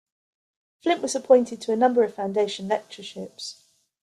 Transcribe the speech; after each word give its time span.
Flint 0.81 1.03
was 1.03 1.13
appointed 1.13 1.61
to 1.61 1.71
a 1.71 1.75
number 1.75 2.03
of 2.03 2.15
foundation 2.15 2.67
lectureships. 2.67 3.61